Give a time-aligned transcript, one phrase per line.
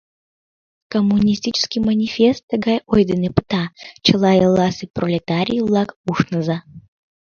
[0.93, 3.63] «Коммунистический Манифест» тыгай ой дене пыта:
[4.05, 6.57] «Чыла элласе пролетарий-влак, ушныза!»